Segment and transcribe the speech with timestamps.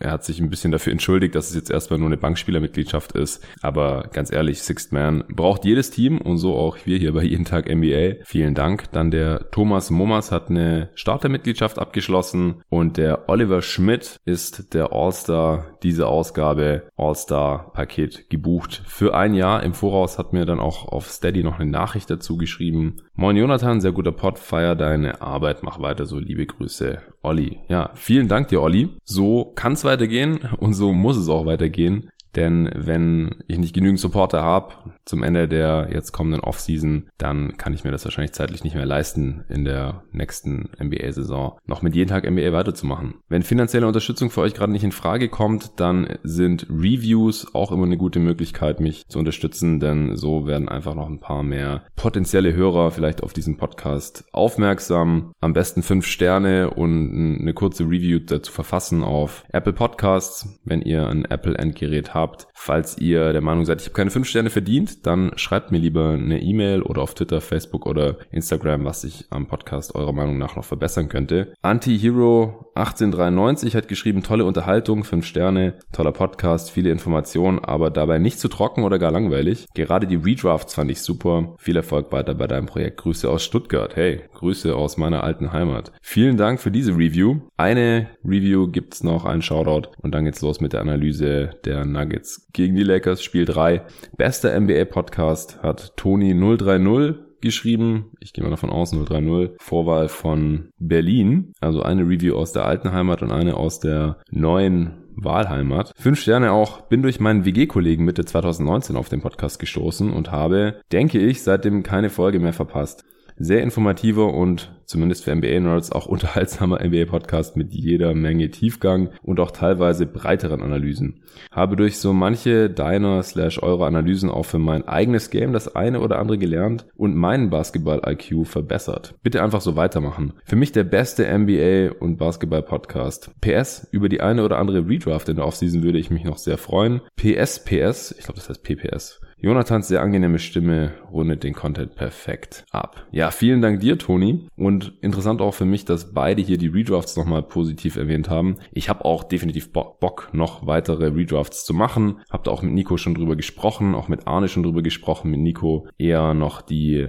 [0.00, 3.46] Er hat sich ein bisschen dafür entschuldigt, dass es jetzt erstmal nur eine Bankspielermitgliedschaft ist,
[3.62, 7.44] aber ganz ehrlich, Sixth Man braucht jedes Team und so auch wir hier bei Jeden
[7.44, 8.24] Tag NBA.
[8.24, 8.90] Vielen Dank.
[8.92, 15.78] Dann der Thomas Momas hat eine Startermitgliedschaft abgeschlossen und der Oliver Schmidt ist der All-Star
[15.82, 18.82] diese Ausgabe All-Star-Paket gebucht.
[18.86, 22.36] Für ein Jahr im Voraus hat mir dann auch auf Steady noch eine Nachricht dazu
[22.36, 22.96] geschrieben.
[23.18, 27.60] Moin Jonathan, sehr guter Pod, feier deine Arbeit, mach weiter so, liebe Grüße, Olli.
[27.66, 28.90] Ja, vielen Dank dir, Olli.
[29.04, 32.10] So kann es weitergehen und so muss es auch weitergehen.
[32.36, 34.74] Denn wenn ich nicht genügend Supporter habe
[35.06, 38.84] zum Ende der jetzt kommenden Offseason, dann kann ich mir das wahrscheinlich zeitlich nicht mehr
[38.84, 43.14] leisten, in der nächsten NBA-Saison noch mit jedem Tag NBA weiterzumachen.
[43.28, 47.86] Wenn finanzielle Unterstützung für euch gerade nicht in Frage kommt, dann sind Reviews auch immer
[47.86, 52.52] eine gute Möglichkeit, mich zu unterstützen, denn so werden einfach noch ein paar mehr potenzielle
[52.52, 55.32] Hörer vielleicht auf diesen Podcast aufmerksam.
[55.40, 61.06] Am besten fünf Sterne und eine kurze Review dazu verfassen auf Apple Podcasts, wenn ihr
[61.08, 62.48] ein Apple-Endgerät habt habt.
[62.54, 66.10] Falls ihr der Meinung seid, ich habe keine 5 Sterne verdient, dann schreibt mir lieber
[66.10, 70.56] eine E-Mail oder auf Twitter, Facebook oder Instagram, was ich am Podcast eurer Meinung nach
[70.56, 71.54] noch verbessern könnte.
[71.62, 78.40] Antihero 1893 hat geschrieben, tolle Unterhaltung, 5 Sterne, toller Podcast, viele Informationen, aber dabei nicht
[78.40, 79.66] zu trocken oder gar langweilig.
[79.74, 81.54] Gerade die Redrafts fand ich super.
[81.58, 82.98] Viel Erfolg weiter bei deinem Projekt.
[82.98, 83.94] Grüße aus Stuttgart.
[83.94, 85.92] Hey, Grüße aus meiner alten Heimat.
[86.02, 87.40] Vielen Dank für diese Review.
[87.56, 92.05] Eine Review gibt's noch, ein Shoutout und dann geht's los mit der Analyse der Nuggets
[92.06, 93.82] Nuggets gegen die Lakers, Spiel 3.
[94.16, 98.12] Bester NBA-Podcast hat Toni 030 geschrieben.
[98.20, 99.56] Ich gehe mal davon aus, 030.
[99.58, 101.52] Vorwahl von Berlin.
[101.60, 105.92] Also eine Review aus der alten Heimat und eine aus der neuen Wahlheimat.
[105.96, 106.82] Fünf Sterne auch.
[106.82, 111.82] Bin durch meinen WG-Kollegen Mitte 2019 auf den Podcast gestoßen und habe, denke ich, seitdem
[111.82, 113.04] keine Folge mehr verpasst
[113.38, 119.50] sehr informativer und zumindest für NBA-Nerds auch unterhaltsamer NBA-Podcast mit jeder Menge Tiefgang und auch
[119.50, 121.22] teilweise breiteren Analysen.
[121.50, 126.00] Habe durch so manche deiner slash eurer Analysen auch für mein eigenes Game das eine
[126.00, 129.14] oder andere gelernt und meinen Basketball-IQ verbessert.
[129.22, 130.32] Bitte einfach so weitermachen.
[130.44, 133.30] Für mich der beste NBA- und Basketball-Podcast.
[133.40, 136.58] PS, über die eine oder andere Redraft in der Offseason würde ich mich noch sehr
[136.58, 137.00] freuen.
[137.16, 139.20] PS, PS, ich glaube das heißt PPS.
[139.46, 143.06] Jonathans sehr angenehme Stimme rundet den Content perfekt ab.
[143.12, 144.48] Ja, vielen Dank dir, Toni.
[144.56, 148.56] Und interessant auch für mich, dass beide hier die Redrafts nochmal positiv erwähnt haben.
[148.72, 152.22] Ich habe auch definitiv Bock, noch weitere Redrafts zu machen.
[152.28, 155.30] Hab da auch mit Nico schon drüber gesprochen, auch mit Arne schon drüber gesprochen.
[155.30, 157.06] Mit Nico eher noch die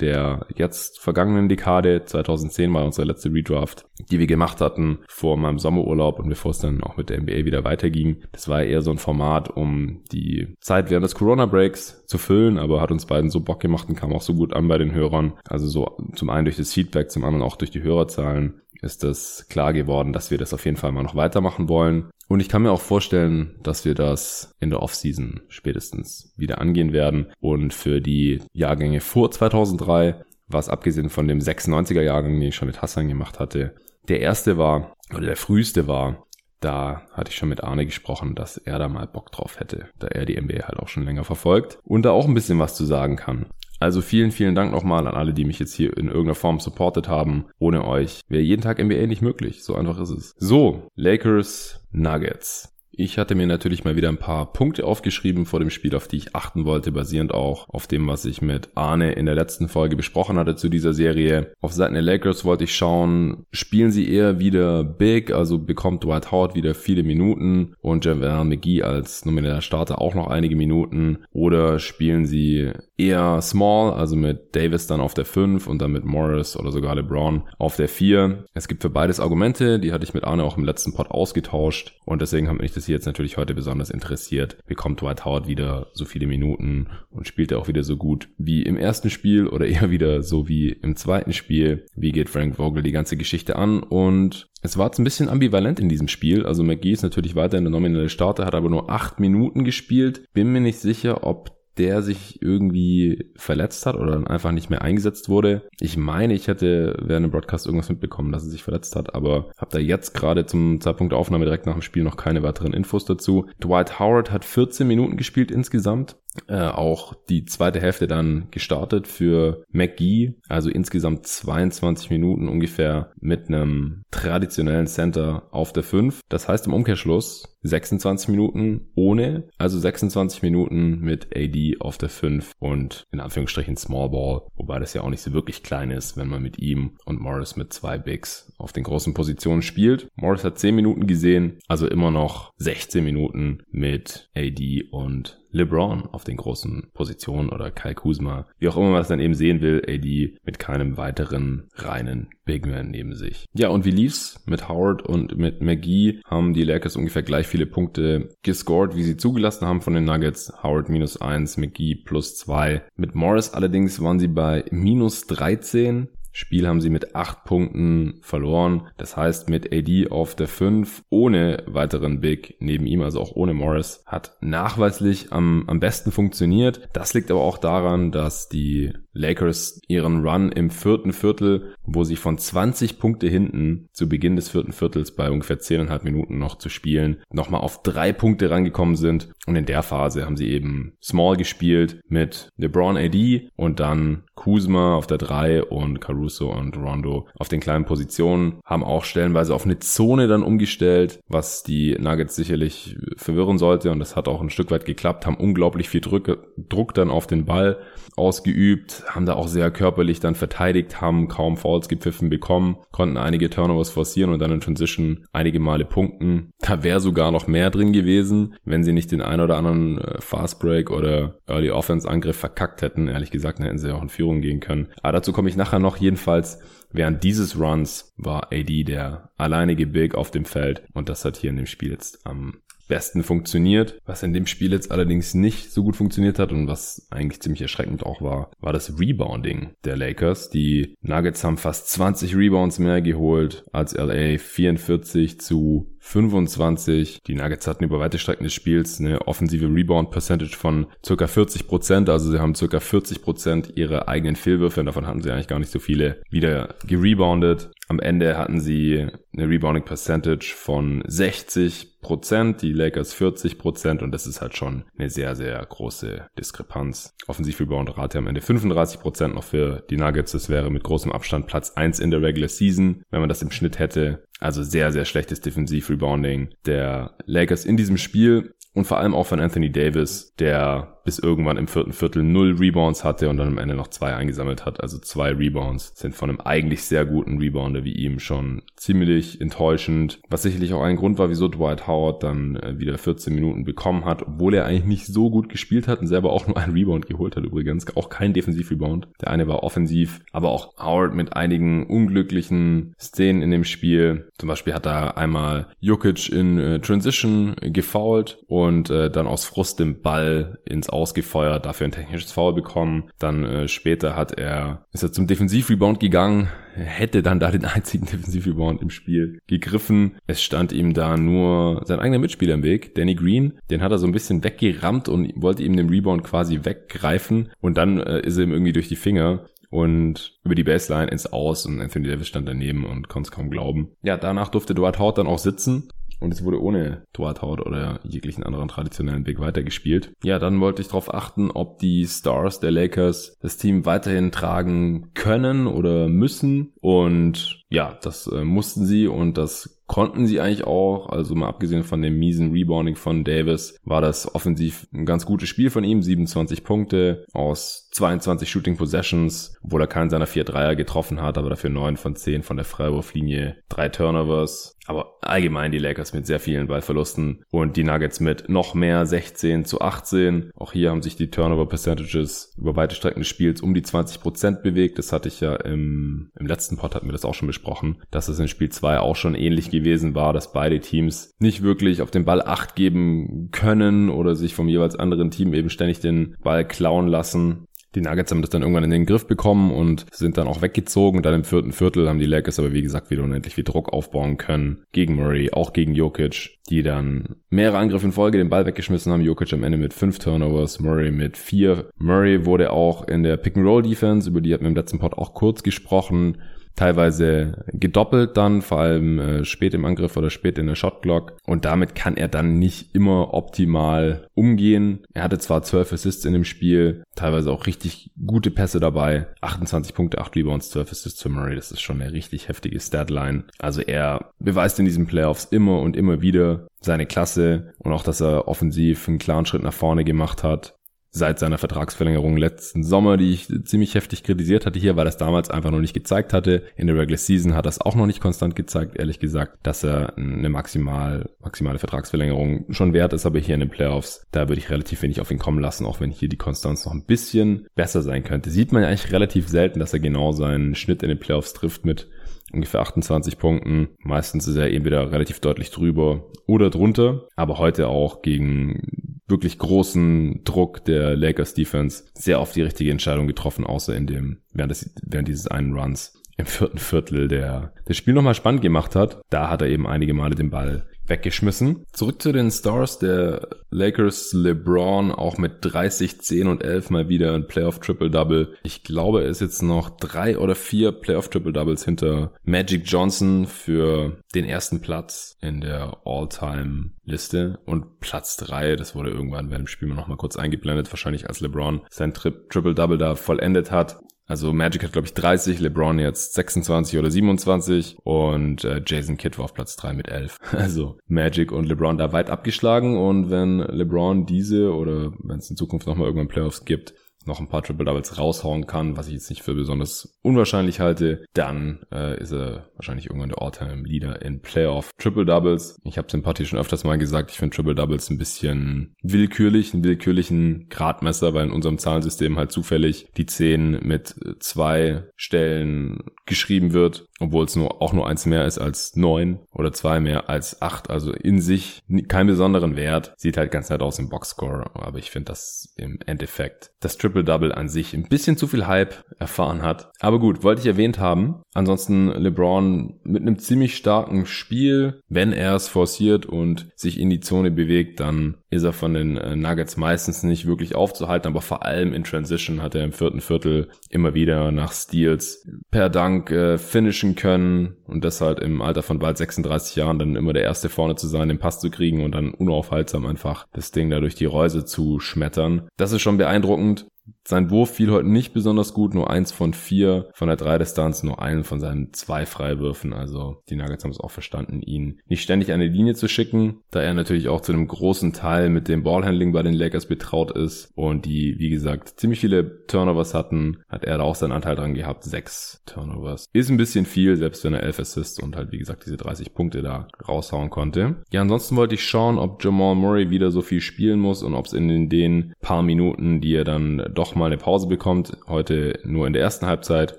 [0.00, 5.58] der jetzt vergangenen Dekade, 2010 war unsere letzte Redraft, die wir gemacht hatten vor meinem
[5.58, 8.22] Sommerurlaub und bevor es dann auch mit der NBA wieder weiterging.
[8.32, 12.80] Das war eher so ein Format, um die Zeit während des Corona-Breaks zu füllen, aber
[12.80, 15.34] hat uns beiden so Bock gemacht und kam auch so gut an bei den Hörern.
[15.48, 19.46] Also so zum einen durch das Feedback, zum anderen auch durch die Hörerzahlen ist das
[19.48, 22.10] klar geworden, dass wir das auf jeden Fall mal noch weitermachen wollen.
[22.28, 26.92] Und ich kann mir auch vorstellen, dass wir das in der Offseason spätestens wieder angehen
[26.92, 27.32] werden.
[27.40, 32.68] Und für die Jahrgänge vor 2003, was abgesehen von dem 96er Jahrgang, den ich schon
[32.68, 33.74] mit Hassan gemacht hatte,
[34.08, 36.26] der erste war, oder der früheste war,
[36.60, 40.08] da hatte ich schon mit Arne gesprochen, dass er da mal Bock drauf hätte, da
[40.08, 42.84] er die NBA halt auch schon länger verfolgt und da auch ein bisschen was zu
[42.84, 43.46] sagen kann.
[43.80, 47.08] Also vielen, vielen Dank nochmal an alle, die mich jetzt hier in irgendeiner Form supportet
[47.08, 47.46] haben.
[47.58, 49.62] Ohne euch wäre jeden Tag NBA nicht möglich.
[49.62, 50.34] So einfach ist es.
[50.38, 52.77] So, Lakers Nuggets.
[53.00, 56.16] Ich hatte mir natürlich mal wieder ein paar Punkte aufgeschrieben vor dem Spiel, auf die
[56.16, 59.94] ich achten wollte, basierend auch auf dem, was ich mit Arne in der letzten Folge
[59.94, 61.52] besprochen hatte zu dieser Serie.
[61.60, 66.32] Auf Seiten der Lakers wollte ich schauen, spielen sie eher wieder big, also bekommt Dwight
[66.32, 71.78] Howard wieder viele Minuten und Javier McGee als nomineller Starter auch noch einige Minuten oder
[71.78, 76.56] spielen sie eher small, also mit Davis dann auf der 5 und dann mit Morris
[76.56, 78.44] oder sogar LeBron auf der 4.
[78.54, 81.94] Es gibt für beides Argumente, die hatte ich mit Arne auch im letzten Pod ausgetauscht
[82.04, 84.58] und deswegen hat mich das jetzt natürlich heute besonders interessiert.
[84.66, 88.62] Bekommt Dwight Howard wieder so viele Minuten und spielt er auch wieder so gut wie
[88.62, 91.86] im ersten Spiel oder eher wieder so wie im zweiten Spiel?
[91.94, 93.82] Wie geht Frank Vogel die ganze Geschichte an?
[93.82, 96.44] Und es war jetzt ein bisschen ambivalent in diesem Spiel.
[96.44, 100.24] Also McGee ist natürlich weiterhin der nominelle Starter, hat aber nur acht Minuten gespielt.
[100.32, 104.82] Bin mir nicht sicher, ob der sich irgendwie verletzt hat oder dann einfach nicht mehr
[104.82, 105.68] eingesetzt wurde.
[105.80, 109.50] Ich meine, ich hätte während dem Broadcast irgendwas mitbekommen, dass er sich verletzt hat, aber
[109.56, 112.72] habe da jetzt gerade zum Zeitpunkt der Aufnahme direkt nach dem Spiel noch keine weiteren
[112.72, 113.46] Infos dazu.
[113.62, 116.16] Dwight Howard hat 14 Minuten gespielt insgesamt
[116.46, 123.48] äh, auch die zweite Hälfte dann gestartet für McGee, also insgesamt 22 Minuten ungefähr mit
[123.48, 126.20] einem traditionellen Center auf der 5.
[126.28, 132.52] Das heißt im Umkehrschluss 26 Minuten ohne, also 26 Minuten mit AD auf der 5
[132.58, 136.28] und in Anführungsstrichen Small Ball, wobei das ja auch nicht so wirklich klein ist, wenn
[136.28, 140.08] man mit ihm und Morris mit zwei Bigs auf den großen Positionen spielt.
[140.16, 146.24] Morris hat 10 Minuten gesehen, also immer noch 16 Minuten mit AD und LeBron auf
[146.24, 149.82] den großen Positionen oder Kai Kuzma, wie auch immer man es dann eben sehen will,
[149.86, 153.44] AD mit keinem weiteren reinen Bigman neben sich.
[153.54, 154.42] Ja, und wie lief's?
[154.46, 159.16] Mit Howard und mit McGee haben die Lakers ungefähr gleich viele Punkte gescored, wie sie
[159.16, 160.52] zugelassen haben von den Nuggets.
[160.62, 162.82] Howard minus eins, McGee plus zwei.
[162.96, 168.86] Mit Morris allerdings waren sie bei minus 13 Spiel haben sie mit acht Punkten verloren.
[168.96, 173.54] Das heißt, mit AD auf der 5 ohne weiteren Big neben ihm, also auch ohne
[173.54, 176.88] Morris, hat nachweislich am, am besten funktioniert.
[176.92, 182.14] Das liegt aber auch daran, dass die Lakers ihren Run im vierten Viertel, wo sie
[182.14, 186.68] von 20 Punkte hinten zu Beginn des vierten Viertels bei ungefähr 10,5 Minuten noch zu
[186.68, 189.30] spielen, nochmal auf drei Punkte rangekommen sind.
[189.48, 194.94] Und in der Phase haben sie eben Small gespielt mit LeBron AD und dann Kuzma
[194.94, 199.66] auf der 3 und Caruso und Rondo auf den kleinen Positionen, haben auch stellenweise auf
[199.66, 204.48] eine Zone dann umgestellt, was die Nuggets sicherlich verwirren sollte und das hat auch ein
[204.48, 207.76] Stück weit geklappt, haben unglaublich viel Druck, Druck dann auf den Ball
[208.16, 213.50] ausgeübt, haben da auch sehr körperlich dann verteidigt, haben kaum Fouls gepfiffen bekommen, konnten einige
[213.50, 216.52] Turnovers forcieren und dann in Transition einige Male punkten.
[216.60, 220.20] Da wäre sogar noch mehr drin gewesen, wenn sie nicht den ein oder anderen äh,
[220.20, 223.08] Fast Break oder Early Offense Angriff verkackt hätten.
[223.08, 224.88] Ehrlich gesagt, hätten sie auch in Führung Führung gehen können.
[225.02, 225.96] Aber dazu komme ich nachher noch.
[225.96, 226.58] Jedenfalls
[226.92, 231.50] während dieses Runs war AD der alleinige Big auf dem Feld und das hat hier
[231.50, 234.00] in dem Spiel jetzt am besten funktioniert.
[234.06, 237.60] Was in dem Spiel jetzt allerdings nicht so gut funktioniert hat und was eigentlich ziemlich
[237.60, 240.48] erschreckend auch war, war das Rebounding der Lakers.
[240.48, 247.22] Die Nuggets haben fast 20 Rebounds mehr geholt als LA, 44 zu 25.
[247.26, 251.66] Die Nuggets hatten über weite Strecken des Spiels eine offensive Rebound Percentage von circa 40
[251.66, 252.08] Prozent.
[252.08, 255.58] Also sie haben circa 40 Prozent ihrer eigenen Fehlwürfe, und davon hatten sie eigentlich gar
[255.58, 257.70] nicht so viele, wieder gereboundet.
[257.88, 264.12] Am Ende hatten sie eine Rebounding Percentage von 60 Prozent, die Lakers 40 Prozent und
[264.12, 267.14] das ist halt schon eine sehr, sehr große Diskrepanz.
[267.26, 270.32] Offensiv Rebound Rate am Ende 35 Prozent noch für die Nuggets.
[270.32, 273.50] Das wäre mit großem Abstand Platz 1 in der Regular Season, wenn man das im
[273.50, 274.22] Schnitt hätte.
[274.38, 279.40] Also sehr, sehr schlechtes Defensiv-Rebounding der Lakers in diesem Spiel und vor allem auch von
[279.40, 283.74] Anthony Davis, der bis irgendwann im vierten Viertel null Rebounds hatte und dann am Ende
[283.74, 284.82] noch zwei eingesammelt hat.
[284.82, 290.20] Also zwei Rebounds sind von einem eigentlich sehr guten Rebounder wie ihm schon ziemlich enttäuschend.
[290.28, 294.04] Was sicherlich auch ein Grund war, wieso Dwight Howard dann äh, wieder 14 Minuten bekommen
[294.04, 297.06] hat, obwohl er eigentlich nicht so gut gespielt hat und selber auch nur einen Rebound
[297.06, 297.86] geholt hat übrigens.
[297.96, 299.08] Auch kein Defensiv-Rebound.
[299.22, 304.28] Der eine war offensiv, aber auch Howard mit einigen unglücklichen Szenen in dem Spiel.
[304.36, 309.80] Zum Beispiel hat er einmal Jokic in äh, Transition gefoult und äh, dann aus Frust
[309.80, 313.10] den Ball ins ausgefeuert, dafür ein technisches Foul bekommen.
[313.18, 318.06] Dann äh, später hat er, ist er zum Defensivrebound gegangen, hätte dann da den einzigen
[318.06, 320.16] Defensivrebound im Spiel gegriffen.
[320.26, 323.58] Es stand ihm da nur sein eigener Mitspieler im Weg, Danny Green.
[323.70, 327.50] Den hat er so ein bisschen weggerammt und wollte ihm den Rebound quasi weggreifen.
[327.60, 331.26] Und dann äh, ist er ihm irgendwie durch die Finger und über die Baseline ins
[331.26, 333.92] Aus und Anthony Davis stand daneben und konnte es kaum glauben.
[334.02, 338.44] Ja, danach durfte Dwight Howard dann auch sitzen und es wurde ohne Howard oder jeglichen
[338.44, 340.12] anderen traditionellen Big weitergespielt.
[340.22, 345.10] Ja, dann wollte ich darauf achten, ob die Stars der Lakers das Team weiterhin tragen
[345.14, 351.08] können oder müssen und ja, das äh, mussten sie und das konnten sie eigentlich auch.
[351.08, 355.48] Also mal abgesehen von dem miesen Rebounding von Davis war das offensiv ein ganz gutes
[355.48, 356.02] Spiel von ihm.
[356.02, 361.50] 27 Punkte aus 22 Shooting Possessions, obwohl er keinen seiner vier Dreier getroffen hat, aber
[361.50, 364.76] dafür neun von zehn von der Freiwurflinie, drei Turnovers.
[364.86, 369.66] Aber allgemein die Lakers mit sehr vielen Ballverlusten und die Nuggets mit noch mehr 16
[369.66, 370.50] zu 18.
[370.54, 374.22] Auch hier haben sich die Turnover Percentages über weite Strecken des Spiels um die 20
[374.22, 374.96] Prozent bewegt.
[374.98, 378.28] Das hatte ich ja im, im letzten Pod hatten wir das auch schon besprochen, dass
[378.28, 382.10] es in Spiel 2 auch schon ähnlich gewesen war, dass beide Teams nicht wirklich auf
[382.10, 386.66] den Ball acht geben können oder sich vom jeweils anderen Team eben ständig den Ball
[386.66, 387.64] klauen lassen.
[387.94, 391.22] Die Nuggets haben das dann irgendwann in den Griff bekommen und sind dann auch weggezogen.
[391.22, 394.36] Dann im vierten Viertel haben die Lakers aber wie gesagt wieder unendlich viel Druck aufbauen
[394.36, 394.84] können.
[394.92, 399.22] Gegen Murray, auch gegen Jokic, die dann mehrere Angriffe in Folge den Ball weggeschmissen haben.
[399.22, 401.88] Jokic am Ende mit fünf Turnovers, Murray mit vier.
[401.96, 405.62] Murray wurde auch in der Pick-and-Roll-Defense, über die hatten wir im letzten Pod auch kurz
[405.62, 406.38] gesprochen,
[406.78, 411.36] teilweise gedoppelt dann, vor allem äh, spät im Angriff oder spät in der Shotglock.
[411.44, 415.00] Und damit kann er dann nicht immer optimal umgehen.
[415.12, 419.26] Er hatte zwar 12 Assists in dem Spiel, teilweise auch richtig gute Pässe dabei.
[419.40, 421.56] 28 Punkte, 8 Rebounds, 12 Assists für Murray.
[421.56, 423.44] Das ist schon eine richtig heftige Statline.
[423.58, 428.20] Also er beweist in diesen Playoffs immer und immer wieder seine Klasse und auch, dass
[428.20, 430.77] er offensiv einen klaren Schritt nach vorne gemacht hat
[431.18, 435.16] seit seiner Vertragsverlängerung letzten Sommer, die ich ziemlich heftig kritisiert hatte hier, weil er es
[435.16, 436.62] damals einfach noch nicht gezeigt hatte.
[436.76, 439.84] In der Regular Season hat er es auch noch nicht konstant gezeigt, ehrlich gesagt, dass
[439.84, 444.60] er eine maximal, maximale Vertragsverlängerung schon wert ist, aber hier in den Playoffs, da würde
[444.60, 447.66] ich relativ wenig auf ihn kommen lassen, auch wenn hier die Konstanz noch ein bisschen
[447.74, 448.50] besser sein könnte.
[448.50, 451.84] Sieht man ja eigentlich relativ selten, dass er genau seinen Schnitt in den Playoffs trifft
[451.84, 452.08] mit
[452.52, 453.88] ungefähr 28 Punkten.
[454.02, 460.42] Meistens ist er entweder relativ deutlich drüber oder drunter, aber heute auch gegen wirklich großen
[460.44, 464.94] Druck der Lakers Defense sehr oft die richtige Entscheidung getroffen, außer in dem, während, des,
[465.02, 469.20] während dieses einen Runs im vierten Viertel, der das Spiel nochmal spannend gemacht hat.
[469.28, 471.84] Da hat er eben einige Male den Ball weggeschmissen.
[471.92, 474.32] Zurück zu den Stars der Lakers.
[474.32, 478.54] LeBron auch mit 30, 10 und 11 mal wieder ein Playoff Triple Double.
[478.62, 483.46] Ich glaube, er ist jetzt noch drei oder vier Playoff Triple Doubles hinter Magic Johnson
[483.46, 488.76] für den ersten Platz in der All-Time Liste und Platz drei.
[488.76, 492.32] Das wurde irgendwann während dem Spiel noch mal kurz eingeblendet, wahrscheinlich als LeBron sein Tri
[492.50, 493.98] Triple Double da vollendet hat.
[494.28, 499.38] Also Magic hat, glaube ich, 30, LeBron jetzt 26 oder 27 und äh, Jason Kidd
[499.38, 500.36] war auf Platz 3 mit 11.
[500.52, 505.56] Also Magic und LeBron da weit abgeschlagen und wenn LeBron diese oder wenn es in
[505.56, 506.92] Zukunft nochmal irgendwann Playoffs gibt,
[507.28, 511.24] noch ein paar Triple Doubles raushauen kann, was ich jetzt nicht für besonders unwahrscheinlich halte,
[511.34, 515.78] dann äh, ist er wahrscheinlich irgendwann der All-Time Leader in Playoff Triple Doubles.
[515.84, 519.84] Ich habe Sympathie schon öfters mal gesagt, ich finde Triple Doubles ein bisschen willkürlich, einen
[519.84, 527.06] willkürlichen Gradmesser, weil in unserem Zahlensystem halt zufällig die 10 mit zwei Stellen geschrieben wird,
[527.20, 530.90] obwohl es nur auch nur eins mehr ist als neun oder zwei mehr als acht.
[530.90, 533.14] Also in sich keinen besonderen Wert.
[533.16, 537.52] Sieht halt ganz nett aus im Boxscore, aber ich finde das im Endeffekt das Triple-Double
[537.52, 539.90] an sich ein bisschen zu viel Hype erfahren hat.
[540.00, 541.42] Aber gut, wollte ich erwähnt haben.
[541.54, 545.00] Ansonsten LeBron mit einem ziemlich starken Spiel.
[545.08, 549.16] Wenn er es forciert und sich in die Zone bewegt, dann ist er von den
[549.16, 553.20] äh, Nuggets meistens nicht wirklich aufzuhalten, aber vor allem in Transition hat er im vierten
[553.20, 558.98] Viertel immer wieder nach Steals per Dank äh, finishen können und deshalb im Alter von
[558.98, 562.12] bald 36 Jahren dann immer der Erste vorne zu sein, den Pass zu kriegen und
[562.12, 565.68] dann unaufhaltsam einfach das Ding da durch die Reuse zu schmettern.
[565.76, 566.86] Das ist schon beeindruckend.
[567.28, 571.20] Sein Wurf fiel heute nicht besonders gut, nur eins von vier von der Dreidistanz, nur
[571.20, 572.94] einen von seinen zwei Freiwürfen.
[572.94, 576.80] Also die Nuggets haben es auch verstanden, ihn nicht ständig eine Linie zu schicken, da
[576.80, 580.72] er natürlich auch zu einem großen Teil mit dem Ballhandling bei den Lakers betraut ist
[580.74, 584.72] und die, wie gesagt, ziemlich viele Turnovers hatten, hat er da auch seinen Anteil dran
[584.72, 585.04] gehabt.
[585.04, 586.30] Sechs Turnovers.
[586.32, 589.34] Ist ein bisschen viel, selbst wenn er elf Assists und halt, wie gesagt, diese 30
[589.34, 590.96] Punkte da raushauen konnte.
[591.10, 594.46] Ja, ansonsten wollte ich schauen, ob Jamal Murray wieder so viel spielen muss und ob
[594.46, 598.16] es in den paar Minuten, die er dann doch mal eine Pause bekommt.
[598.26, 599.98] Heute nur in der ersten Halbzeit.